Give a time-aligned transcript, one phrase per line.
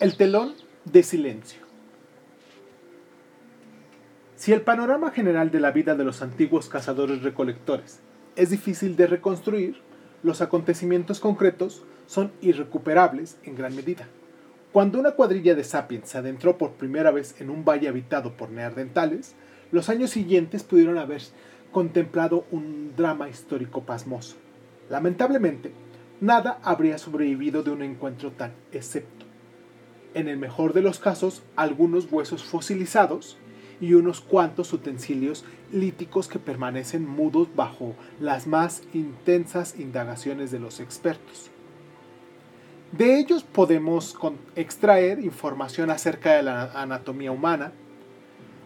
[0.00, 0.54] El telón
[0.86, 1.60] de silencio.
[4.34, 8.00] Si el panorama general de la vida de los antiguos cazadores recolectores
[8.34, 9.82] es difícil de reconstruir,
[10.22, 14.08] los acontecimientos concretos son irrecuperables en gran medida.
[14.72, 18.48] Cuando una cuadrilla de sapiens se adentró por primera vez en un valle habitado por
[18.48, 19.34] neandertales,
[19.70, 21.20] los años siguientes pudieron haber
[21.72, 24.36] contemplado un drama histórico pasmoso.
[24.88, 25.72] Lamentablemente,
[26.22, 29.19] nada habría sobrevivido de un encuentro tan excepto
[30.14, 33.36] en el mejor de los casos, algunos huesos fosilizados
[33.80, 40.80] y unos cuantos utensilios líticos que permanecen mudos bajo las más intensas indagaciones de los
[40.80, 41.50] expertos.
[42.92, 44.16] De ellos podemos
[44.56, 47.72] extraer información acerca de la anatomía humana,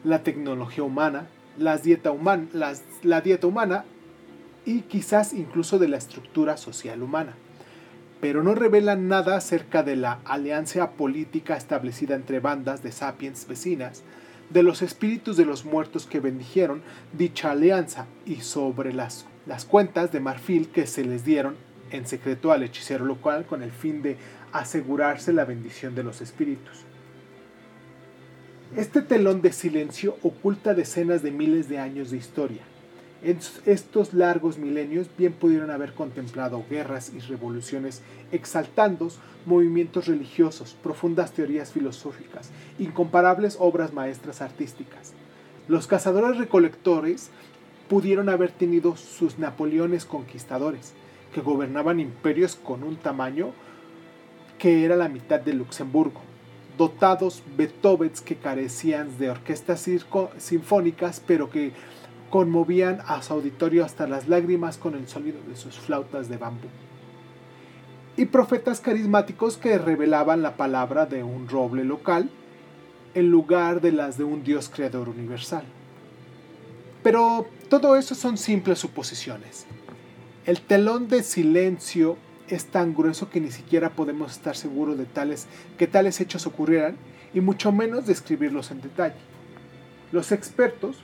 [0.02, 1.28] la tecnología humana,
[1.58, 3.84] la dieta humana
[4.64, 7.34] y quizás incluso de la estructura social humana
[8.20, 14.02] pero no revelan nada acerca de la alianza política establecida entre bandas de sapiens vecinas,
[14.50, 20.12] de los espíritus de los muertos que bendijeron dicha alianza y sobre las, las cuentas
[20.12, 21.56] de marfil que se les dieron
[21.90, 24.16] en secreto al hechicero local con el fin de
[24.52, 26.84] asegurarse la bendición de los espíritus.
[28.76, 32.62] Este telón de silencio oculta decenas de miles de años de historia,
[33.24, 39.08] estos largos milenios bien pudieron haber contemplado guerras y revoluciones exaltando
[39.46, 45.14] movimientos religiosos, profundas teorías filosóficas, incomparables obras maestras artísticas.
[45.68, 47.30] Los cazadores recolectores
[47.88, 50.92] pudieron haber tenido sus Napoleones conquistadores,
[51.32, 53.52] que gobernaban imperios con un tamaño
[54.58, 56.20] que era la mitad de Luxemburgo,
[56.78, 59.88] dotados Beethovens que carecían de orquestas
[60.38, 61.72] sinfónicas, pero que
[62.34, 66.66] conmovían a su auditorio hasta las lágrimas con el sonido de sus flautas de bambú.
[68.16, 72.28] Y profetas carismáticos que revelaban la palabra de un roble local
[73.14, 75.62] en lugar de las de un Dios creador universal.
[77.04, 79.66] Pero todo eso son simples suposiciones.
[80.44, 82.16] El telón de silencio
[82.48, 85.46] es tan grueso que ni siquiera podemos estar seguros de tales
[85.78, 86.96] que tales hechos ocurrieran
[87.32, 89.20] y mucho menos describirlos en detalle.
[90.10, 90.96] Los expertos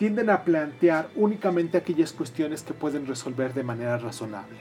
[0.00, 4.56] tienden a plantear únicamente aquellas cuestiones que pueden resolver de manera razonable.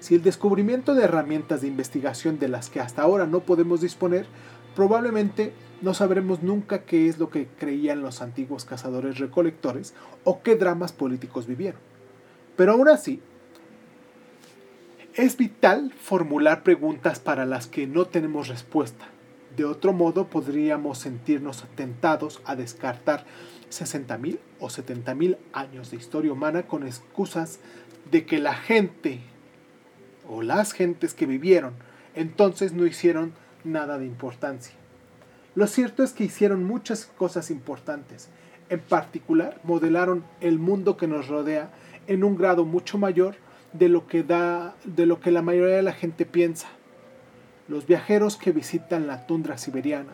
[0.00, 4.26] Si el descubrimiento de herramientas de investigación de las que hasta ahora no podemos disponer,
[4.74, 10.56] probablemente no sabremos nunca qué es lo que creían los antiguos cazadores recolectores o qué
[10.56, 11.80] dramas políticos vivieron.
[12.54, 13.22] Pero aún así,
[15.14, 19.06] es vital formular preguntas para las que no tenemos respuesta.
[19.56, 23.24] De otro modo, podríamos sentirnos tentados a descartar
[23.70, 27.58] 60.000 o 70.000 años de historia humana con excusas
[28.10, 29.20] de que la gente
[30.28, 31.74] o las gentes que vivieron
[32.14, 33.32] entonces no hicieron
[33.64, 34.74] nada de importancia.
[35.54, 38.28] Lo cierto es que hicieron muchas cosas importantes.
[38.68, 41.70] En particular, modelaron el mundo que nos rodea
[42.08, 43.36] en un grado mucho mayor
[43.72, 46.68] de lo que da de lo que la mayoría de la gente piensa.
[47.68, 50.12] Los viajeros que visitan la tundra siberiana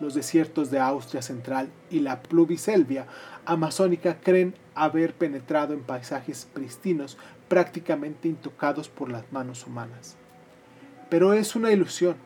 [0.00, 3.06] los desiertos de Austria Central y la pluviselvia
[3.44, 10.16] amazónica creen haber penetrado en paisajes pristinos prácticamente intocados por las manos humanas.
[11.10, 12.16] Pero es una ilusión.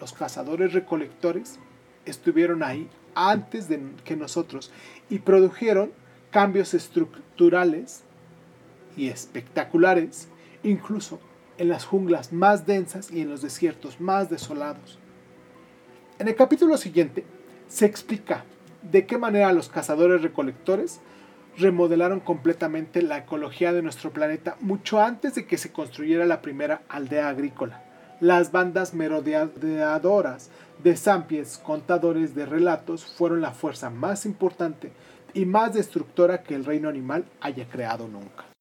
[0.00, 1.58] Los cazadores recolectores
[2.04, 4.70] estuvieron ahí antes de que nosotros
[5.08, 5.90] y produjeron
[6.30, 8.02] cambios estructurales
[8.96, 10.28] y espectaculares,
[10.62, 11.18] incluso
[11.58, 14.98] en las junglas más densas y en los desiertos más desolados.
[16.18, 17.24] En el capítulo siguiente
[17.68, 18.44] se explica
[18.82, 21.00] de qué manera los cazadores recolectores
[21.58, 26.82] remodelaron completamente la ecología de nuestro planeta mucho antes de que se construyera la primera
[26.88, 27.82] aldea agrícola.
[28.20, 30.50] Las bandas merodeadoras
[30.82, 34.92] de Sampies, contadores de relatos, fueron la fuerza más importante
[35.34, 38.55] y más destructora que el reino animal haya creado nunca.